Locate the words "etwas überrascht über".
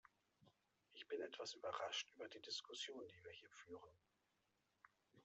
1.21-2.27